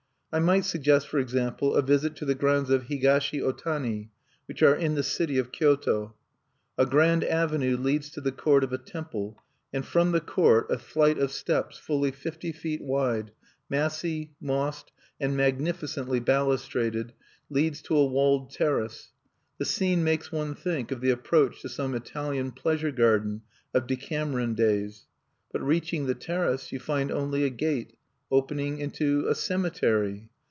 [0.33, 4.11] I might suggest, for example, a visit to the grounds of Higashi Otani,
[4.45, 6.15] which are in the city of Kyoto.
[6.77, 9.41] A grand avenue leads to the court of a temple,
[9.73, 13.31] and from the court a flight of steps fully fifty feet wide
[13.69, 17.11] massy, mossed, and magnificently balustraded
[17.49, 19.11] leads to a walled terrace.
[19.57, 23.41] The scene makes one think of the approach to some Italian pleasure garden
[23.73, 25.07] of Decameron days.
[25.51, 27.97] But, reaching the terrace, you find only a gate,
[28.33, 30.25] opening into a cemetery!